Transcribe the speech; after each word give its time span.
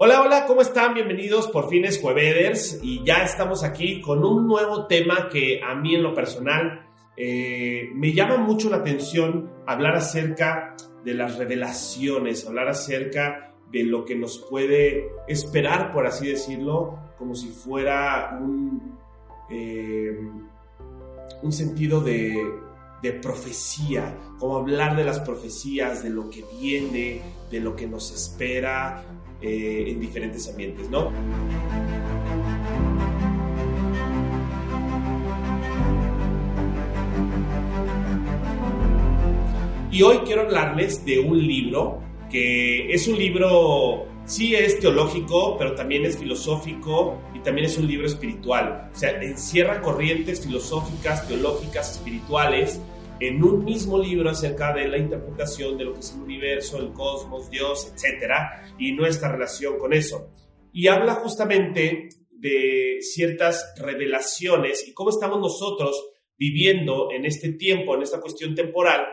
Hola, 0.00 0.22
hola, 0.22 0.46
¿cómo 0.46 0.60
están? 0.60 0.94
Bienvenidos 0.94 1.48
por 1.48 1.68
fines 1.68 2.00
Jueveders 2.00 2.78
y 2.84 3.02
ya 3.02 3.24
estamos 3.24 3.64
aquí 3.64 4.00
con 4.00 4.24
un 4.24 4.46
nuevo 4.46 4.86
tema 4.86 5.28
que 5.28 5.60
a 5.60 5.74
mí 5.74 5.96
en 5.96 6.04
lo 6.04 6.14
personal 6.14 6.86
eh, 7.16 7.90
me 7.96 8.12
llama 8.12 8.36
mucho 8.36 8.70
la 8.70 8.76
atención 8.76 9.50
hablar 9.66 9.96
acerca 9.96 10.76
de 11.04 11.14
las 11.14 11.36
revelaciones, 11.36 12.46
hablar 12.46 12.68
acerca 12.68 13.56
de 13.72 13.82
lo 13.82 14.04
que 14.04 14.14
nos 14.14 14.38
puede 14.48 15.08
esperar, 15.26 15.92
por 15.92 16.06
así 16.06 16.28
decirlo, 16.28 16.96
como 17.18 17.34
si 17.34 17.48
fuera 17.48 18.38
un, 18.40 19.00
eh, 19.50 20.16
un 21.42 21.50
sentido 21.50 22.00
de, 22.00 22.40
de 23.02 23.12
profecía, 23.14 24.16
como 24.38 24.58
hablar 24.58 24.94
de 24.94 25.02
las 25.02 25.18
profecías, 25.18 26.04
de 26.04 26.10
lo 26.10 26.30
que 26.30 26.44
viene, 26.60 27.20
de 27.50 27.58
lo 27.58 27.74
que 27.74 27.88
nos 27.88 28.12
espera, 28.12 29.04
eh, 29.40 29.84
en 29.88 30.00
diferentes 30.00 30.48
ambientes, 30.48 30.90
¿no? 30.90 31.12
Y 39.90 40.02
hoy 40.02 40.18
quiero 40.18 40.42
hablarles 40.42 41.04
de 41.04 41.18
un 41.20 41.38
libro 41.38 42.00
que 42.30 42.92
es 42.92 43.08
un 43.08 43.18
libro, 43.18 44.06
sí 44.26 44.54
es 44.54 44.78
teológico, 44.80 45.56
pero 45.56 45.74
también 45.74 46.04
es 46.04 46.18
filosófico 46.18 47.18
y 47.34 47.38
también 47.38 47.66
es 47.66 47.78
un 47.78 47.86
libro 47.86 48.06
espiritual. 48.06 48.90
O 48.94 48.98
sea, 48.98 49.10
encierra 49.22 49.80
corrientes 49.80 50.40
filosóficas, 50.44 51.26
teológicas, 51.26 51.92
espirituales 51.92 52.80
en 53.20 53.42
un 53.42 53.64
mismo 53.64 53.98
libro 53.98 54.30
acerca 54.30 54.72
de 54.72 54.88
la 54.88 54.98
interpretación 54.98 55.76
de 55.76 55.84
lo 55.84 55.94
que 55.94 56.00
es 56.00 56.14
el 56.14 56.22
universo, 56.22 56.78
el 56.78 56.92
cosmos, 56.92 57.50
Dios, 57.50 57.92
etc. 57.92 58.32
Y 58.78 58.92
nuestra 58.92 59.32
relación 59.32 59.78
con 59.78 59.92
eso. 59.92 60.30
Y 60.72 60.86
habla 60.86 61.14
justamente 61.14 62.08
de 62.30 62.98
ciertas 63.00 63.74
revelaciones 63.78 64.86
y 64.86 64.92
cómo 64.92 65.10
estamos 65.10 65.40
nosotros 65.40 66.10
viviendo 66.36 67.10
en 67.10 67.24
este 67.24 67.52
tiempo, 67.54 67.96
en 67.96 68.02
esta 68.02 68.20
cuestión 68.20 68.54
temporal, 68.54 69.04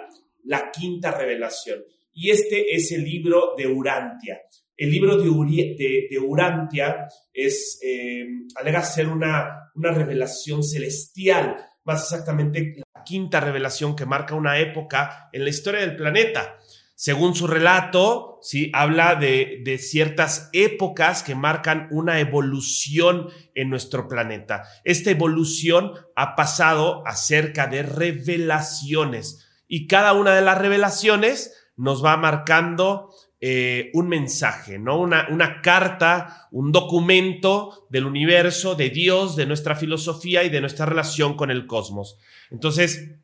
la 0.43 0.69
quinta 0.71 1.11
revelación. 1.11 1.83
Y 2.13 2.29
este 2.29 2.75
es 2.75 2.91
el 2.91 3.03
libro 3.03 3.53
de 3.57 3.67
Urantia. 3.67 4.41
El 4.77 4.91
libro 4.91 5.17
de, 5.17 6.07
de, 6.09 6.19
Urantia 6.19 7.07
es, 7.33 7.79
eh, 7.81 8.25
alega 8.55 8.83
ser 8.83 9.07
una, 9.07 9.71
una 9.73 9.91
revelación 9.91 10.63
celestial, 10.63 11.55
más 11.83 12.03
exactamente 12.03 12.83
quinta 13.05 13.39
revelación 13.39 13.95
que 13.95 14.05
marca 14.05 14.35
una 14.35 14.57
época 14.57 15.29
en 15.31 15.43
la 15.43 15.49
historia 15.49 15.81
del 15.81 15.95
planeta. 15.95 16.59
Según 16.95 17.35
su 17.35 17.47
relato, 17.47 18.39
¿sí? 18.41 18.71
habla 18.73 19.15
de, 19.15 19.61
de, 19.63 19.77
ciertas 19.77 20.49
épocas 20.53 21.23
que 21.23 21.35
marcan 21.35 21.87
una 21.91 22.19
evolución 22.19 23.29
en 23.53 23.69
nuestro 23.69 24.07
planeta. 24.07 24.63
Esta 24.83 25.11
evolución 25.11 25.93
ha 26.15 26.35
pasado 26.35 27.05
acerca 27.05 27.67
de 27.67 27.83
revelaciones 27.83 29.45
y 29.67 29.87
cada 29.87 30.13
una 30.13 30.33
de 30.35 30.41
las 30.41 30.57
revelaciones 30.57 31.53
nos 31.75 32.03
va 32.03 32.17
marcando 32.17 33.13
eh, 33.47 33.91
un 33.93 34.07
mensaje, 34.07 34.79
¿no? 34.79 34.99
Una, 34.99 35.27
una 35.29 35.61
carta, 35.61 36.47
un 36.49 36.71
documento 36.71 37.85
del 37.91 38.07
universo, 38.07 38.73
de 38.73 38.89
Dios, 38.89 39.35
de 39.35 39.45
nuestra 39.45 39.75
filosofía 39.75 40.43
y 40.43 40.49
de 40.49 40.61
nuestra 40.61 40.87
relación 40.87 41.35
con 41.35 41.51
el 41.51 41.67
cosmos. 41.67 42.17
Entonces, 42.49 43.17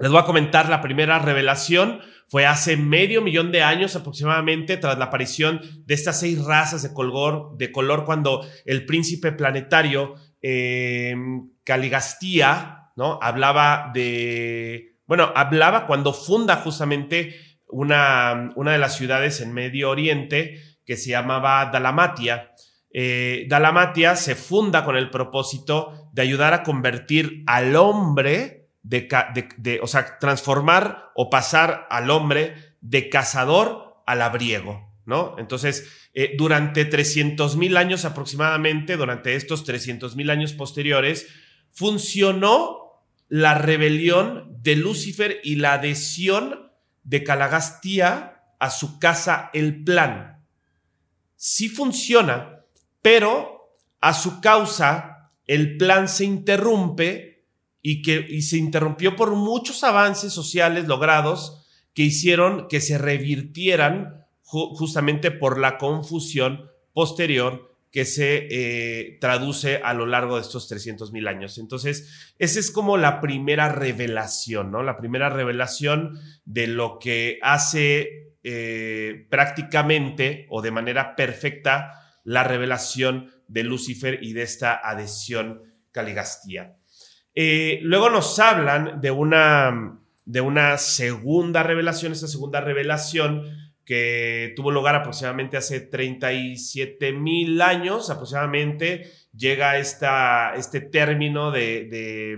les 0.00 0.10
voy 0.10 0.18
a 0.18 0.24
comentar 0.24 0.68
la 0.68 0.82
primera 0.82 1.20
revelación. 1.20 2.00
Fue 2.26 2.44
hace 2.44 2.76
medio 2.76 3.22
millón 3.22 3.52
de 3.52 3.62
años 3.62 3.94
aproximadamente 3.94 4.78
tras 4.78 4.98
la 4.98 5.04
aparición 5.04 5.60
de 5.84 5.94
estas 5.94 6.18
seis 6.18 6.44
razas 6.44 6.82
de 6.82 6.92
color, 6.92 7.56
de 7.56 7.70
color 7.70 8.04
cuando 8.04 8.44
el 8.64 8.84
príncipe 8.84 9.30
planetario 9.30 10.16
eh, 10.42 11.14
Caligastía, 11.62 12.90
¿no? 12.96 13.20
Hablaba 13.22 13.92
de, 13.94 14.96
bueno, 15.06 15.30
hablaba 15.36 15.86
cuando 15.86 16.12
funda 16.12 16.56
justamente 16.56 17.55
una, 17.68 18.52
una 18.56 18.72
de 18.72 18.78
las 18.78 18.96
ciudades 18.96 19.40
en 19.40 19.52
Medio 19.52 19.90
Oriente 19.90 20.60
que 20.84 20.96
se 20.96 21.10
llamaba 21.10 21.66
Dalamatia. 21.66 22.52
Eh, 22.90 23.44
Dalamatia 23.48 24.16
se 24.16 24.36
funda 24.36 24.84
con 24.84 24.96
el 24.96 25.10
propósito 25.10 26.08
de 26.12 26.22
ayudar 26.22 26.54
a 26.54 26.62
convertir 26.62 27.42
al 27.46 27.76
hombre, 27.76 28.70
de, 28.82 29.80
o 29.82 29.86
sea, 29.86 30.18
transformar 30.18 31.10
o 31.14 31.28
pasar 31.28 31.86
al 31.90 32.08
hombre 32.10 32.54
de 32.80 33.10
cazador 33.10 33.96
a 34.06 34.14
labriego, 34.14 34.94
¿no? 35.04 35.34
Entonces, 35.38 36.08
eh, 36.14 36.34
durante 36.38 36.84
300 36.84 37.56
mil 37.56 37.76
años 37.76 38.04
aproximadamente, 38.04 38.96
durante 38.96 39.34
estos 39.34 39.64
300 39.64 40.14
mil 40.14 40.30
años 40.30 40.52
posteriores, 40.52 41.26
funcionó 41.72 43.02
la 43.28 43.54
rebelión 43.54 44.56
de 44.62 44.76
Lucifer 44.76 45.40
y 45.42 45.56
la 45.56 45.74
adhesión 45.74 46.65
de 47.06 47.22
Calagastía 47.22 48.42
a 48.58 48.70
su 48.70 48.98
casa 48.98 49.50
El 49.54 49.84
Plan. 49.84 50.44
Sí 51.36 51.68
funciona, 51.68 52.64
pero 53.00 53.76
a 54.00 54.12
su 54.12 54.40
causa 54.40 55.30
el 55.46 55.76
plan 55.76 56.08
se 56.08 56.24
interrumpe 56.24 57.44
y, 57.80 58.02
que, 58.02 58.26
y 58.28 58.42
se 58.42 58.56
interrumpió 58.56 59.14
por 59.14 59.36
muchos 59.36 59.84
avances 59.84 60.32
sociales 60.32 60.88
logrados 60.88 61.64
que 61.94 62.02
hicieron 62.02 62.66
que 62.68 62.80
se 62.80 62.98
revirtieran 62.98 64.26
justamente 64.42 65.30
por 65.30 65.58
la 65.58 65.78
confusión 65.78 66.68
posterior 66.92 67.75
que 67.90 68.04
se 68.04 68.46
eh, 68.50 69.18
traduce 69.20 69.76
a 69.76 69.94
lo 69.94 70.06
largo 70.06 70.36
de 70.36 70.42
estos 70.42 70.68
300 70.68 71.12
mil 71.12 71.28
años. 71.28 71.58
Entonces, 71.58 72.34
esa 72.38 72.60
es 72.60 72.70
como 72.70 72.96
la 72.96 73.20
primera 73.20 73.70
revelación, 73.70 74.70
¿no? 74.70 74.82
La 74.82 74.96
primera 74.96 75.28
revelación 75.28 76.18
de 76.44 76.66
lo 76.66 76.98
que 76.98 77.38
hace 77.42 78.34
eh, 78.42 79.26
prácticamente 79.30 80.46
o 80.50 80.62
de 80.62 80.70
manera 80.70 81.16
perfecta 81.16 82.20
la 82.22 82.44
revelación 82.44 83.30
de 83.48 83.64
Lucifer 83.64 84.18
y 84.22 84.32
de 84.32 84.42
esta 84.42 84.74
adhesión 84.74 85.62
caligastía. 85.92 86.76
Eh, 87.34 87.80
luego 87.82 88.10
nos 88.10 88.38
hablan 88.38 89.00
de 89.00 89.10
una, 89.10 90.00
de 90.24 90.40
una 90.40 90.78
segunda 90.78 91.62
revelación, 91.62 92.12
esta 92.12 92.26
segunda 92.26 92.60
revelación 92.60 93.65
que 93.86 94.52
tuvo 94.56 94.72
lugar 94.72 94.96
aproximadamente 94.96 95.56
hace 95.56 95.80
37 95.80 97.12
mil 97.12 97.62
años, 97.62 98.10
aproximadamente, 98.10 99.12
llega 99.32 99.78
esta, 99.78 100.54
este 100.56 100.80
término 100.80 101.52
de, 101.52 102.36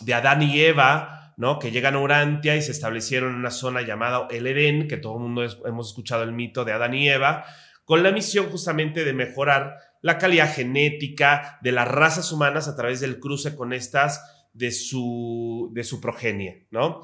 de, 0.00 0.14
Adán 0.14 0.42
y 0.42 0.60
Eva, 0.60 1.34
¿no? 1.36 1.58
que 1.58 1.72
llegan 1.72 1.96
a 1.96 2.00
Urantia 2.00 2.54
y 2.54 2.62
se 2.62 2.70
establecieron 2.70 3.32
en 3.32 3.40
una 3.40 3.50
zona 3.50 3.82
llamada 3.82 4.28
el 4.30 4.46
Edén, 4.46 4.86
que 4.86 4.96
todo 4.96 5.14
el 5.14 5.22
mundo 5.22 5.44
hemos 5.66 5.88
escuchado 5.88 6.22
el 6.22 6.32
mito 6.32 6.64
de 6.64 6.72
Adán 6.72 6.94
y 6.94 7.08
Eva, 7.08 7.44
con 7.84 8.04
la 8.04 8.12
misión 8.12 8.46
justamente 8.46 9.04
de 9.04 9.12
mejorar 9.12 9.74
la 10.00 10.16
calidad 10.18 10.54
genética 10.54 11.58
de 11.60 11.72
las 11.72 11.88
razas 11.88 12.30
humanas 12.30 12.68
a 12.68 12.76
través 12.76 13.00
del 13.00 13.18
cruce 13.18 13.56
con 13.56 13.72
estas 13.72 14.48
de 14.52 14.70
su, 14.70 15.70
de 15.74 15.82
su 15.82 16.00
progenie, 16.00 16.68
¿no? 16.70 17.00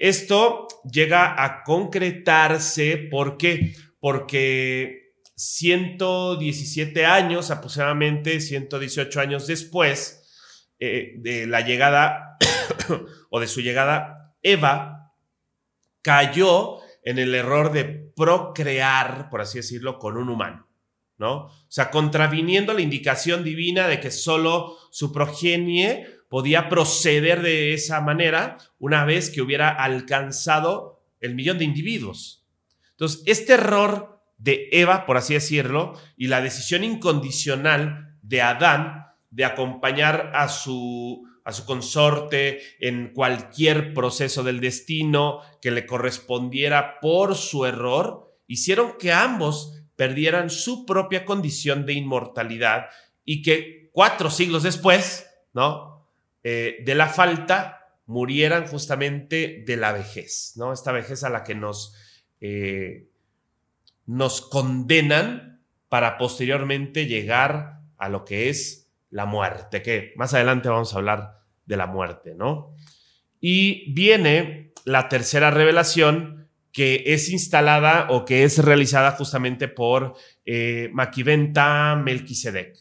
Esto 0.00 0.66
llega 0.90 1.44
a 1.44 1.62
concretarse, 1.62 2.96
¿por 3.10 3.36
qué? 3.36 3.74
Porque 4.00 5.12
117 5.36 7.04
años, 7.04 7.50
aproximadamente 7.50 8.40
118 8.40 9.20
años 9.20 9.46
después 9.46 10.26
eh, 10.78 11.16
de 11.18 11.46
la 11.46 11.60
llegada 11.60 12.38
o 13.30 13.40
de 13.40 13.46
su 13.46 13.60
llegada, 13.60 14.34
Eva 14.42 15.12
cayó 16.00 16.78
en 17.04 17.18
el 17.18 17.34
error 17.34 17.70
de 17.70 17.84
procrear, 18.16 19.28
por 19.28 19.42
así 19.42 19.58
decirlo, 19.58 19.98
con 19.98 20.16
un 20.16 20.30
humano. 20.30 20.66
¿no? 21.18 21.44
O 21.44 21.52
sea, 21.68 21.90
contraviniendo 21.90 22.72
la 22.72 22.80
indicación 22.80 23.44
divina 23.44 23.86
de 23.86 24.00
que 24.00 24.10
solo 24.10 24.78
su 24.90 25.12
progenie 25.12 26.06
podía 26.30 26.68
proceder 26.68 27.42
de 27.42 27.74
esa 27.74 28.00
manera 28.00 28.56
una 28.78 29.04
vez 29.04 29.30
que 29.30 29.42
hubiera 29.42 29.68
alcanzado 29.68 31.02
el 31.20 31.34
millón 31.34 31.58
de 31.58 31.64
individuos. 31.64 32.46
Entonces, 32.92 33.22
este 33.26 33.54
error 33.54 34.22
de 34.38 34.68
Eva, 34.70 35.06
por 35.06 35.16
así 35.16 35.34
decirlo, 35.34 35.98
y 36.16 36.28
la 36.28 36.40
decisión 36.40 36.84
incondicional 36.84 38.16
de 38.22 38.42
Adán 38.42 39.06
de 39.30 39.44
acompañar 39.44 40.30
a 40.32 40.48
su, 40.48 41.28
a 41.44 41.52
su 41.52 41.66
consorte 41.66 42.60
en 42.78 43.12
cualquier 43.12 43.92
proceso 43.92 44.44
del 44.44 44.60
destino 44.60 45.40
que 45.60 45.72
le 45.72 45.84
correspondiera 45.84 47.00
por 47.00 47.34
su 47.34 47.66
error, 47.66 48.36
hicieron 48.46 48.92
que 49.00 49.12
ambos 49.12 49.82
perdieran 49.96 50.48
su 50.48 50.86
propia 50.86 51.24
condición 51.24 51.86
de 51.86 51.94
inmortalidad 51.94 52.86
y 53.24 53.42
que 53.42 53.90
cuatro 53.92 54.30
siglos 54.30 54.62
después, 54.62 55.26
¿no? 55.52 55.99
Eh, 56.42 56.78
de 56.84 56.94
la 56.94 57.08
falta 57.08 57.80
murieran 58.06 58.66
justamente 58.66 59.62
de 59.66 59.76
la 59.76 59.92
vejez, 59.92 60.54
¿no? 60.56 60.72
Esta 60.72 60.90
vejez 60.92 61.22
a 61.22 61.30
la 61.30 61.44
que 61.44 61.54
nos, 61.54 61.94
eh, 62.40 63.08
nos 64.06 64.40
condenan 64.40 65.62
para 65.88 66.18
posteriormente 66.18 67.06
llegar 67.06 67.80
a 67.98 68.08
lo 68.08 68.24
que 68.24 68.48
es 68.48 68.88
la 69.10 69.26
muerte, 69.26 69.82
que 69.82 70.12
más 70.16 70.34
adelante 70.34 70.68
vamos 70.68 70.94
a 70.94 70.98
hablar 70.98 71.40
de 71.66 71.76
la 71.76 71.86
muerte, 71.86 72.34
¿no? 72.34 72.74
Y 73.40 73.92
viene 73.92 74.72
la 74.84 75.08
tercera 75.08 75.50
revelación 75.50 76.48
que 76.72 77.02
es 77.06 77.30
instalada 77.30 78.06
o 78.10 78.24
que 78.24 78.44
es 78.44 78.58
realizada 78.58 79.12
justamente 79.12 79.68
por 79.68 80.14
eh, 80.44 80.88
Maquiventa 80.92 81.96
Melquisedec. 81.96 82.76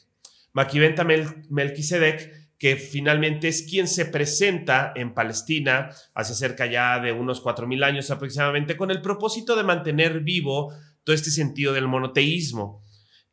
Maquiventa 0.53 1.03
Melquisedec 1.03 2.38
que 2.59 2.75
finalmente 2.75 3.47
es 3.47 3.63
quien 3.63 3.87
se 3.87 4.05
presenta 4.05 4.91
en 4.95 5.13
Palestina 5.13 5.89
hace 6.13 6.35
cerca 6.35 6.65
ya 6.65 6.99
de 6.99 7.13
unos 7.13 7.41
4.000 7.41 7.85
años 7.85 8.11
aproximadamente 8.11 8.75
con 8.75 8.91
el 8.91 9.01
propósito 9.01 9.55
de 9.55 9.63
mantener 9.63 10.19
vivo 10.19 10.73
todo 11.05 11.15
este 11.15 11.31
sentido 11.31 11.73
del 11.73 11.87
monoteísmo. 11.87 12.83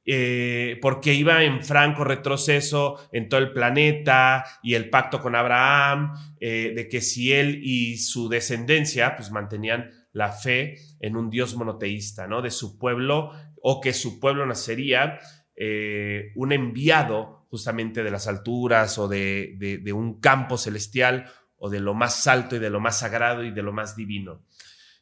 Eh, 0.08 0.78
porque 0.81 1.14
iba 1.14 1.43
en 1.43 1.64
franco 1.64 2.05
retroceso 2.05 3.08
en 3.11 3.28
todo 3.28 3.40
el 3.40 3.52
planeta 3.52 4.44
y 4.62 4.75
el 4.75 4.88
pacto 4.88 5.20
con 5.20 5.34
Abraham, 5.34 6.12
eh, 6.38 6.72
de 6.76 6.88
que 6.88 7.00
si 7.00 7.32
él 7.32 7.58
y 7.64 7.99
su 7.99 8.29
descendencia 8.29 9.17
pues 9.17 9.32
mantenían 9.32 9.90
la 10.12 10.31
fe 10.31 10.76
en 11.00 11.17
un 11.17 11.29
Dios 11.29 11.56
monoteísta, 11.56 12.29
¿no? 12.29 12.40
De 12.40 12.52
su 12.52 12.79
pueblo 12.79 13.32
o 13.61 13.81
que 13.81 13.93
su 13.93 14.20
pueblo 14.20 14.46
nacería 14.46 15.19
eh, 15.56 16.32
un 16.35 16.53
enviado 16.53 17.47
justamente 17.49 18.03
de 18.03 18.11
las 18.11 18.26
alturas 18.26 18.99
o 18.99 19.08
de, 19.08 19.81
un 19.94 20.20
campo 20.20 20.58
celestial 20.58 21.31
o 21.56 21.70
de 21.70 21.81
lo 21.81 21.94
más 21.94 22.26
alto 22.26 22.56
y 22.56 22.58
de 22.58 22.69
lo 22.69 22.81
más 22.81 22.99
sagrado 22.99 23.43
y 23.43 23.50
de 23.50 23.62
lo 23.62 23.73
más 23.73 23.97
divino. 23.97 24.43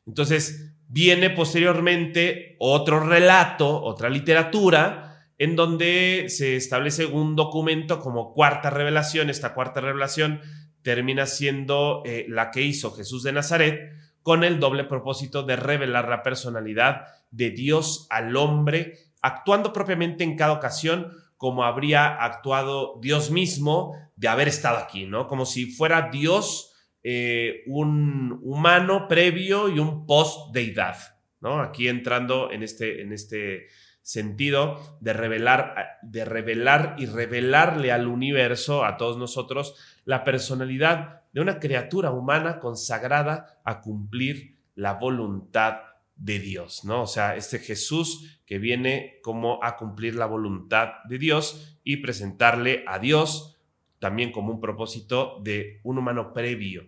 Entonces 0.06 0.76
viene 0.88 1.30
posteriormente 1.30 2.56
otro 2.60 3.00
relato, 3.00 3.82
otra 3.82 4.08
literatura, 4.08 5.28
en 5.38 5.56
donde 5.56 6.26
se 6.28 6.54
establece 6.54 7.06
un 7.06 7.34
documento 7.34 7.98
como 7.98 8.32
cuarta 8.32 8.70
revelación. 8.70 9.30
Esta 9.30 9.54
cuarta 9.54 9.80
revelación 9.80 10.40
termina 10.82 11.26
siendo 11.26 12.02
eh, 12.04 12.26
la 12.28 12.50
que 12.52 12.62
hizo 12.62 12.92
Jesús 12.92 13.24
de 13.24 13.32
Nazaret 13.32 13.92
con 14.22 14.44
el 14.44 14.60
doble 14.60 14.84
propósito 14.84 15.42
de 15.42 15.56
revelar 15.56 16.08
la 16.08 16.22
personalidad 16.22 17.06
de 17.30 17.50
Dios 17.50 18.06
al 18.10 18.36
hombre, 18.36 18.98
actuando 19.24 19.72
propiamente 19.72 20.22
en 20.22 20.36
cada 20.36 20.52
ocasión 20.52 21.16
como 21.38 21.64
habría 21.64 22.14
actuado 22.14 22.98
Dios 23.00 23.30
mismo 23.30 23.96
de 24.16 24.28
haber 24.28 24.48
estado 24.48 24.76
aquí, 24.76 25.06
¿no? 25.06 25.26
Como 25.26 25.46
si 25.46 25.64
fuera 25.64 26.10
Dios 26.12 26.74
eh, 27.02 27.62
un 27.66 28.38
humano 28.42 29.08
previo 29.08 29.70
y 29.70 29.78
un 29.78 30.06
post-deidad, 30.06 30.96
¿no? 31.40 31.60
Aquí 31.60 31.88
entrando 31.88 32.52
en 32.52 32.62
este, 32.62 33.00
en 33.00 33.14
este 33.14 33.68
sentido 34.02 34.98
de 35.00 35.14
revelar, 35.14 35.98
de 36.02 36.26
revelar 36.26 36.94
y 36.98 37.06
revelarle 37.06 37.92
al 37.92 38.06
universo, 38.06 38.84
a 38.84 38.98
todos 38.98 39.16
nosotros, 39.16 39.74
la 40.04 40.22
personalidad 40.22 41.22
de 41.32 41.40
una 41.40 41.60
criatura 41.60 42.10
humana 42.10 42.60
consagrada 42.60 43.58
a 43.64 43.80
cumplir 43.80 44.58
la 44.74 44.94
voluntad 44.94 45.78
de 46.16 46.38
Dios, 46.38 46.84
¿no? 46.84 47.02
O 47.02 47.06
sea, 47.06 47.36
este 47.36 47.58
Jesús 47.58 48.40
que 48.46 48.58
viene 48.58 49.18
como 49.22 49.62
a 49.62 49.76
cumplir 49.76 50.14
la 50.14 50.26
voluntad 50.26 50.88
de 51.08 51.18
Dios 51.18 51.78
y 51.82 51.98
presentarle 51.98 52.84
a 52.86 52.98
Dios 52.98 53.58
también 53.98 54.32
como 54.32 54.52
un 54.52 54.60
propósito 54.60 55.40
de 55.42 55.80
un 55.82 55.98
humano 55.98 56.32
previo. 56.32 56.86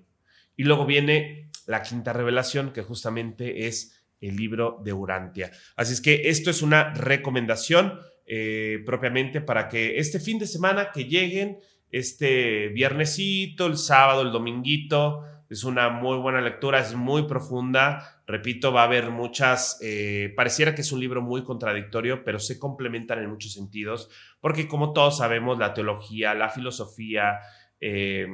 Y 0.57 0.65
luego 0.65 0.87
viene 0.87 1.51
la 1.67 1.83
quinta 1.83 2.13
revelación, 2.13 2.73
que 2.73 2.83
justamente 2.83 3.67
es 3.67 4.05
el 4.21 4.37
libro 4.37 4.81
de 4.85 4.93
Urantia. 4.93 5.51
Así 5.77 5.93
es 5.93 6.01
que 6.01 6.29
esto 6.29 6.51
es 6.51 6.63
una 6.63 6.95
recomendación 6.95 7.99
eh, 8.27 8.83
propiamente 8.85 9.41
para 9.41 9.69
que 9.69 9.99
este 9.99 10.21
fin 10.21 10.39
de 10.39 10.47
semana 10.47 10.91
que 10.93 11.05
lleguen, 11.05 11.59
este 11.91 12.69
viernesito, 12.69 13.67
el 13.67 13.77
sábado, 13.77 14.23
el 14.23 14.33
dominguito, 14.33 15.25
es 15.49 15.65
una 15.65 15.89
muy 15.91 16.19
buena 16.19 16.41
lectura, 16.41 16.81
es 16.81 16.95
muy 16.95 17.25
profunda. 17.25 18.16
Repito, 18.27 18.73
va 18.73 18.83
a 18.83 18.85
haber 18.87 19.11
muchas, 19.11 19.79
eh, 19.83 20.33
pareciera 20.37 20.75
que 20.75 20.81
es 20.81 20.91
un 20.91 20.99
libro 20.99 21.23
muy 21.23 21.45
contradictorio, 21.45 22.25
pero 22.25 22.41
se 22.41 22.59
complementan 22.59 23.21
en 23.21 23.31
muchos 23.31 23.53
sentidos, 23.53 24.11
porque 24.41 24.67
como 24.67 24.93
todos 24.93 25.19
sabemos, 25.19 25.59
la 25.59 25.75
teología, 25.75 26.35
la 26.35 26.49
filosofía 26.49 27.39
eh, 27.81 28.27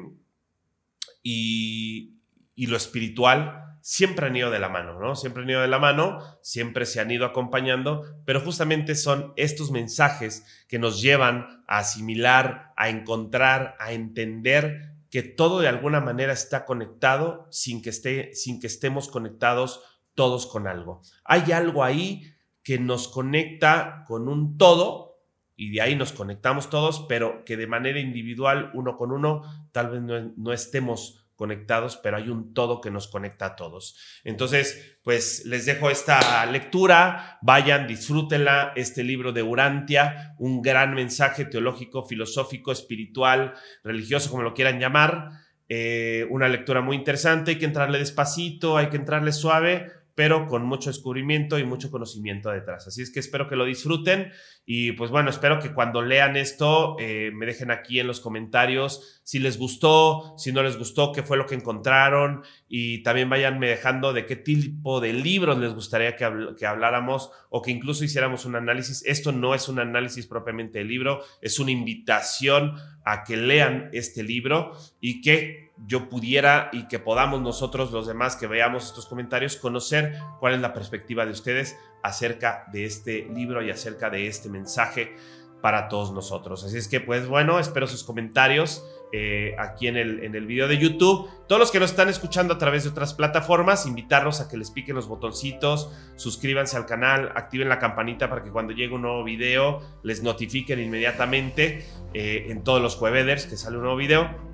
y, 1.23 2.17
y 2.55 2.67
lo 2.67 2.77
espiritual 2.77 3.73
siempre 3.83 4.27
han 4.27 4.37
ido 4.37 4.51
de 4.51 4.61
la 4.61 4.69
mano, 4.69 4.99
¿no? 4.99 5.15
Siempre 5.17 5.43
han 5.43 5.51
ido 5.51 5.61
de 5.61 5.69
la 5.69 5.81
mano, 5.81 6.21
siempre 6.41 6.87
se 6.87 7.01
han 7.01 7.11
ido 7.11 7.27
acompañando, 7.27 8.05
pero 8.25 8.41
justamente 8.41 8.95
son 8.95 9.35
estos 9.37 9.71
mensajes 9.71 10.65
que 10.69 10.79
nos 10.79 11.03
llevan 11.03 11.65
a 11.67 11.79
asimilar, 11.79 12.73
a 12.77 12.89
encontrar, 12.89 13.77
a 13.79 13.93
entender 13.93 14.92
que 15.13 15.23
todo 15.23 15.61
de 15.61 15.69
alguna 15.69 16.01
manera 16.01 16.33
está 16.33 16.65
conectado 16.65 17.47
sin 17.51 17.83
que, 17.83 17.91
esté, 17.91 18.35
sin 18.35 18.59
que 18.59 18.67
estemos 18.67 19.09
conectados 19.09 19.83
todos 20.15 20.47
con 20.47 20.67
algo. 20.67 21.03
Hay 21.23 21.53
algo 21.53 21.85
ahí 21.85 22.33
que 22.63 22.79
nos 22.79 23.09
conecta 23.09 24.05
con 24.09 24.27
un 24.27 24.57
todo 24.57 25.21
y 25.55 25.71
de 25.71 25.83
ahí 25.83 25.97
nos 25.97 26.13
conectamos 26.13 26.71
todos, 26.71 27.05
pero 27.11 27.45
que 27.45 27.59
de 27.59 27.67
manera 27.67 28.01
individual, 28.01 28.71
uno 28.73 28.97
con 28.97 29.13
uno, 29.13 29.43
tal 29.71 29.91
vez 29.91 30.01
no, 30.01 30.33
no 30.35 30.53
estemos 30.55 31.22
conectados, 31.43 31.97
pero 31.97 32.19
hay 32.19 32.29
un 32.29 32.55
todo 32.55 32.81
que 32.81 32.93
nos 32.93 33.09
conecta 33.09 33.47
a 33.47 33.57
todos. 33.57 33.97
Entonces, 34.23 34.97
pues 35.03 35.45
les 35.45 35.67
dejo 35.67 35.91
esta 35.91 36.47
lectura, 36.47 37.41
vayan, 37.43 37.89
disfrútenla, 37.89 38.73
este 38.77 39.03
libro 39.03 39.33
de 39.33 39.43
Urantia, 39.43 40.37
un 40.39 40.63
gran 40.63 40.95
mensaje 40.95 41.45
teológico, 41.45 42.05
filosófico, 42.05 42.71
espiritual, 42.71 43.55
religioso, 43.83 44.31
como 44.31 44.45
lo 44.45 44.55
quieran 44.55 44.79
llamar, 44.79 45.31
eh, 45.69 46.29
una 46.31 46.49
lectura 46.49 46.81
muy 46.81 46.97
interesante, 46.97 47.51
hay 47.51 47.59
que 47.59 47.65
entrarle 47.65 47.99
despacito, 47.99 48.77
hay 48.77 48.87
que 48.87 48.99
entrarle 48.99 49.33
suave, 49.33 49.91
pero 50.15 50.47
con 50.47 50.65
mucho 50.65 50.91
descubrimiento 50.91 51.59
y 51.59 51.65
mucho 51.65 51.91
conocimiento 51.91 52.51
detrás. 52.51 52.87
Así 52.87 53.03
es 53.03 53.11
que 53.11 53.21
espero 53.21 53.49
que 53.49 53.57
lo 53.57 53.65
disfruten 53.65 54.33
y 54.65 54.93
pues 54.93 55.11
bueno, 55.11 55.31
espero 55.31 55.59
que 55.59 55.73
cuando 55.73 56.03
lean 56.03 56.37
esto 56.37 56.97
eh, 56.99 57.31
me 57.35 57.47
dejen 57.47 57.71
aquí 57.71 58.01
en 58.01 58.07
los 58.07 58.21
comentarios 58.21 59.21
si 59.25 59.39
les 59.39 59.59
gustó, 59.59 60.35
si 60.37 60.53
no 60.53 60.63
les 60.63 60.77
gustó, 60.77 61.13
qué 61.13 61.23
fue 61.23 61.37
lo 61.37 61.47
que 61.47 61.55
encontraron 61.55 62.43
y 62.75 63.03
también 63.03 63.29
vayanme 63.29 63.69
dejando 63.69 64.15
de 64.15 64.25
qué 64.25 64.35
tipo 64.35 65.03
de 65.03 65.13
libros 65.13 65.59
les 65.59 65.75
gustaría 65.75 66.17
que, 66.17 66.27
que 66.59 66.65
habláramos 66.65 67.31
o 67.51 67.61
que 67.61 67.71
incluso 67.71 68.03
hiciéramos 68.03 68.47
un 68.47 68.57
análisis. 68.57 69.05
Esto 69.05 69.31
no 69.31 69.55
es 69.55 69.69
un 69.69 69.79
análisis 69.79 70.27
propiamente 70.27 70.79
del 70.79 70.89
libro, 70.89 71.21
es 71.43 71.59
una 71.59 71.71
invitación 71.71 72.73
a 73.05 73.25
que 73.25 73.37
lean 73.37 73.91
este 73.93 74.23
libro 74.23 74.73
y 75.03 75.21
que 75.21 75.71
yo 75.87 76.09
pudiera 76.09 76.71
y 76.73 76.89
que 76.89 76.99
podamos 76.99 77.43
nosotros, 77.43 77.93
los 77.93 78.07
demás 78.07 78.37
que 78.37 78.47
veamos 78.47 78.87
estos 78.87 79.05
comentarios, 79.05 79.57
conocer 79.57 80.15
cuál 80.41 80.55
es 80.55 80.61
la 80.63 80.73
perspectiva 80.73 81.27
de 81.27 81.33
ustedes 81.33 81.77
acerca 82.03 82.65
de 82.73 82.87
este 82.87 83.29
libro 83.35 83.63
y 83.63 83.71
acerca 83.71 84.09
de 84.09 84.29
este 84.29 84.49
mensaje 84.49 85.15
para 85.61 85.89
todos 85.91 86.11
nosotros. 86.11 86.65
Así 86.65 86.79
es 86.79 86.89
que, 86.89 87.01
pues 87.01 87.29
bueno, 87.29 87.59
espero 87.59 87.87
sus 87.87 88.03
comentarios 88.03 88.83
eh, 89.13 89.55
aquí 89.59 89.89
en 89.89 89.97
el, 89.97 90.25
en 90.25 90.35
el 90.35 90.47
video 90.47 90.69
de 90.69 90.79
YouTube. 90.79 91.29
Todos 91.47 91.61
los 91.61 91.71
que 91.71 91.79
nos 91.79 91.91
están 91.91 92.09
escuchando 92.09 92.55
a 92.55 92.59
través 92.59 92.85
de 92.85 92.91
otras 92.91 93.15
plataformas, 93.15 93.87
invitarlos 93.87 94.41
a 94.41 94.49
que 94.49 94.57
les 94.57 94.71
piquen 94.71 94.95
los 94.97 95.07
botoncitos, 95.07 95.91
suscríbanse 96.17 96.77
al 96.77 96.87
canal, 96.87 97.31
activen 97.35 97.69
la 97.69 97.79
campanita 97.79 98.29
para 98.29 98.43
que 98.43 98.51
cuando 98.51 98.73
llegue 98.73 98.95
un 98.95 99.03
nuevo 99.03 99.23
video 99.25 99.81
les 100.03 100.23
notifiquen 100.23 100.81
inmediatamente 100.81 101.85
eh, 102.15 102.47
en 102.49 102.65
todos 102.65 102.81
los 102.81 102.97
jueves 102.97 103.47
que 103.47 103.57
sale 103.57 103.77
un 103.77 103.83
nuevo 103.83 103.97
video 103.97 104.52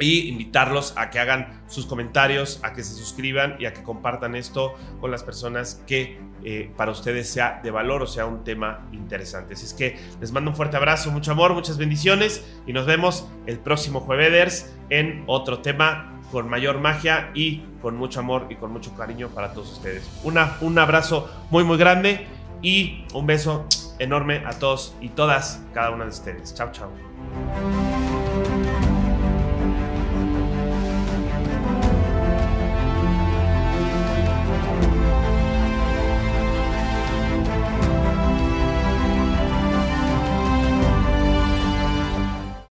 y 0.00 0.28
invitarlos 0.28 0.94
a 0.96 1.10
que 1.10 1.18
hagan 1.18 1.62
sus 1.66 1.86
comentarios, 1.86 2.60
a 2.62 2.72
que 2.72 2.82
se 2.82 2.94
suscriban 2.94 3.56
y 3.58 3.66
a 3.66 3.72
que 3.72 3.82
compartan 3.82 4.34
esto 4.34 4.74
con 5.00 5.10
las 5.10 5.22
personas 5.22 5.82
que 5.86 6.18
eh, 6.42 6.70
para 6.76 6.90
ustedes 6.90 7.28
sea 7.28 7.60
de 7.62 7.70
valor 7.70 8.02
o 8.02 8.06
sea 8.06 8.26
un 8.26 8.44
tema 8.44 8.88
interesante. 8.92 9.54
Así 9.54 9.66
es 9.66 9.74
que 9.74 9.98
les 10.20 10.32
mando 10.32 10.50
un 10.50 10.56
fuerte 10.56 10.76
abrazo, 10.76 11.10
mucho 11.10 11.32
amor, 11.32 11.54
muchas 11.54 11.76
bendiciones 11.76 12.44
y 12.66 12.72
nos 12.72 12.86
vemos 12.86 13.28
el 13.46 13.58
próximo 13.58 14.00
jueves 14.00 14.74
en 14.88 15.24
otro 15.26 15.60
tema 15.60 16.18
con 16.32 16.48
mayor 16.48 16.80
magia 16.80 17.30
y 17.34 17.62
con 17.82 17.96
mucho 17.96 18.20
amor 18.20 18.46
y 18.50 18.54
con 18.54 18.72
mucho 18.72 18.94
cariño 18.94 19.28
para 19.28 19.52
todos 19.52 19.72
ustedes. 19.72 20.08
Una, 20.22 20.56
un 20.60 20.78
abrazo 20.78 21.30
muy 21.50 21.64
muy 21.64 21.76
grande 21.76 22.26
y 22.62 23.04
un 23.14 23.26
beso 23.26 23.66
enorme 23.98 24.42
a 24.46 24.52
todos 24.52 24.94
y 25.00 25.10
todas, 25.10 25.62
cada 25.74 25.90
una 25.90 26.04
de 26.04 26.10
ustedes. 26.10 26.54
Chao, 26.54 26.70
chao. 26.72 26.90